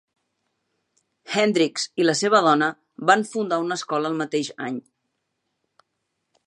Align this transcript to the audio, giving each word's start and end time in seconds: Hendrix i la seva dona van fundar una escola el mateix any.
Hendrix 1.41 1.85
i 2.03 2.07
la 2.07 2.15
seva 2.21 2.41
dona 2.47 2.71
van 3.11 3.27
fundar 3.35 3.61
una 3.67 3.79
escola 3.81 4.13
el 4.13 4.19
mateix 4.23 4.53
any. 4.71 4.83